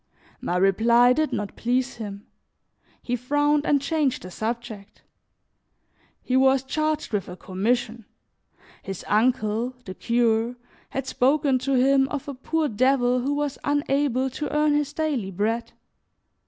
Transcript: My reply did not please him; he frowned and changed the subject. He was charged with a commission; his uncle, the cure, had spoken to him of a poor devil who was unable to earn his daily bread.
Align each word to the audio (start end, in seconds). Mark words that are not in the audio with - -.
My 0.41 0.57
reply 0.57 1.13
did 1.13 1.31
not 1.31 1.55
please 1.55 1.97
him; 1.97 2.25
he 3.03 3.15
frowned 3.15 3.67
and 3.67 3.79
changed 3.79 4.23
the 4.23 4.31
subject. 4.31 5.03
He 6.23 6.35
was 6.35 6.63
charged 6.63 7.13
with 7.13 7.29
a 7.29 7.37
commission; 7.37 8.05
his 8.81 9.05
uncle, 9.07 9.75
the 9.85 9.93
cure, 9.93 10.55
had 10.89 11.05
spoken 11.05 11.59
to 11.59 11.73
him 11.75 12.07
of 12.07 12.27
a 12.27 12.33
poor 12.33 12.67
devil 12.67 13.19
who 13.19 13.35
was 13.35 13.59
unable 13.63 14.31
to 14.31 14.51
earn 14.51 14.73
his 14.73 14.91
daily 14.91 15.29
bread. 15.29 15.71